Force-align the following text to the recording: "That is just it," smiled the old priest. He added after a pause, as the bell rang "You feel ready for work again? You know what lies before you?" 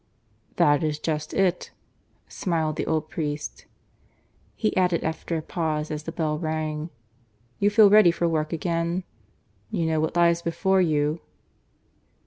"That 0.55 0.83
is 0.83 0.97
just 0.97 1.31
it," 1.31 1.69
smiled 2.27 2.75
the 2.75 2.87
old 2.87 3.07
priest. 3.07 3.67
He 4.55 4.75
added 4.75 5.03
after 5.03 5.37
a 5.37 5.43
pause, 5.43 5.91
as 5.91 6.05
the 6.05 6.11
bell 6.11 6.39
rang 6.39 6.89
"You 7.59 7.69
feel 7.69 7.91
ready 7.91 8.09
for 8.09 8.27
work 8.27 8.51
again? 8.51 9.03
You 9.69 9.85
know 9.85 9.99
what 10.01 10.15
lies 10.15 10.41
before 10.41 10.81
you?" 10.81 11.21